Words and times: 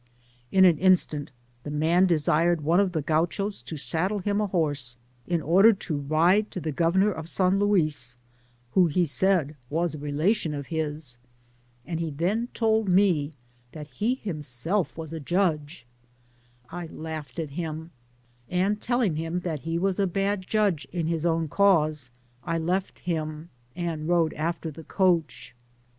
In 0.51 0.65
an 0.65 0.79
instant, 0.79 1.29
the 1.61 1.69
man 1.69 2.07
desired 2.07 2.61
one 2.61 2.79
of 2.79 2.91
the 2.91 3.03
Gauchos 3.03 3.61
to 3.61 3.77
saddle 3.77 4.17
him 4.17 4.41
a 4.41 4.47
horse, 4.47 4.97
in 5.27 5.43
order 5.43 5.73
to 5.73 5.95
ride 5.97 6.49
to 6.49 6.59
the 6.59 6.71
Governor 6.71 7.11
of 7.11 7.29
San 7.29 7.59
Luis, 7.59 8.17
who 8.71 8.87
he 8.87 9.05
said 9.05 9.55
was 9.69 9.93
a 9.93 9.99
relation 9.99 10.55
of 10.55 10.65
his, 10.73 11.19
and. 11.85 11.99
,he 11.99 12.09
then 12.09 12.47
told 12.55 12.89
me 12.89 13.33
that 13.73 13.89
he 13.89 14.13
was 14.15 14.23
himself 14.23 14.97
a 14.97 15.19
judge. 15.19 15.85
I 16.71 16.87
laughed 16.87 17.37
at 17.37 17.51
him, 17.51 17.91
and 18.49 18.81
telling 18.81 19.17
him 19.17 19.41
that 19.41 19.59
he 19.59 19.77
was 19.77 19.99
a 19.99 20.07
bad 20.07 20.47
judge 20.47 20.87
in 20.91 21.05
his 21.05 21.27
own 21.27 21.47
cause, 21.47 22.09
I 22.43 22.57
left 22.57 22.97
him, 22.97 23.49
and 23.75 24.07
rode 24.07 24.33
after 24.33 24.71
the 24.71 24.83
coach. 24.83 25.53